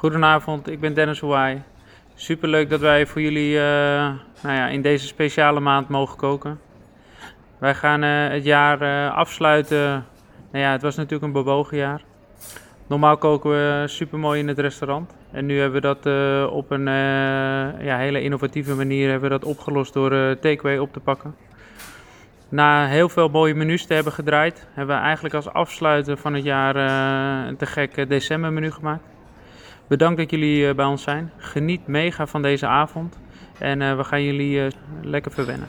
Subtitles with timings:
[0.00, 1.62] Goedenavond, ik ben Dennis Hawaii.
[2.14, 3.62] Superleuk dat wij voor jullie eh,
[4.42, 6.60] nou ja, in deze speciale maand mogen koken.
[7.58, 10.06] Wij gaan eh, het jaar eh, afsluiten.
[10.52, 12.02] Nou ja, het was natuurlijk een bewogen jaar.
[12.86, 15.16] Normaal koken we super mooi in het restaurant.
[15.32, 16.06] En nu hebben we dat
[16.50, 16.86] op een
[17.84, 21.36] ja, hele innovatieve manier hebben we dat opgelost door takeaway op te pakken.
[22.48, 26.44] Na heel veel mooie menus te hebben gedraaid, hebben we eigenlijk als afsluiter van het
[26.44, 26.76] jaar
[27.46, 29.19] een te gek decembermenu gemaakt.
[29.90, 31.32] Bedankt dat jullie eh, bij ons zijn.
[31.36, 33.18] Geniet mega van deze avond.
[33.58, 35.68] En eh, we gaan jullie eh, lekker verwennen.